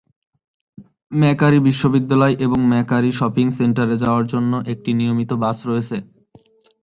[1.11, 5.97] McCurry বিশ্ববিদ্যালয় এবং Macquarie shopping সেন্টারে যাওয়ার জন্য একটি নিয়মিত বাস রয়েছে।